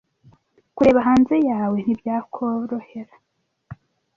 kureba 0.75 0.99
hanze 1.07 1.35
yawe 1.49 1.77
ntibyakorohera 1.83 3.13